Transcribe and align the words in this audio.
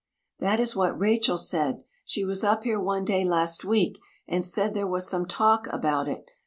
"That 0.39 0.59
is 0.59 0.75
what 0.75 0.97
Rachel 0.99 1.37
said. 1.37 1.83
She 2.05 2.25
was 2.25 2.43
up 2.43 2.63
here 2.63 2.79
one 2.79 3.05
day 3.05 3.23
last 3.23 3.63
week 3.63 3.99
and 4.27 4.43
said 4.43 4.73
there 4.73 4.87
was 4.87 5.07
some 5.07 5.27
talk 5.27 5.67
about 5.71 6.07
it. 6.07 6.31